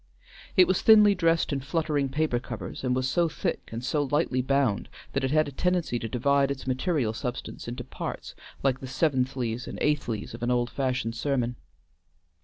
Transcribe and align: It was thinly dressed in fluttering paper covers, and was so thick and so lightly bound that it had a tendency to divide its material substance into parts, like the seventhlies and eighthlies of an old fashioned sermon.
It 0.57 0.67
was 0.67 0.81
thinly 0.81 1.13
dressed 1.13 1.53
in 1.53 1.59
fluttering 1.59 2.09
paper 2.09 2.39
covers, 2.39 2.83
and 2.83 2.95
was 2.95 3.07
so 3.07 3.29
thick 3.29 3.69
and 3.71 3.83
so 3.85 4.01
lightly 4.09 4.41
bound 4.41 4.89
that 5.13 5.23
it 5.23 5.29
had 5.29 5.47
a 5.47 5.51
tendency 5.51 5.99
to 5.99 6.09
divide 6.09 6.49
its 6.49 6.65
material 6.65 7.13
substance 7.13 7.67
into 7.67 7.83
parts, 7.83 8.33
like 8.63 8.79
the 8.79 8.87
seventhlies 8.87 9.67
and 9.67 9.77
eighthlies 9.79 10.33
of 10.33 10.41
an 10.41 10.49
old 10.49 10.71
fashioned 10.71 11.13
sermon. 11.15 11.55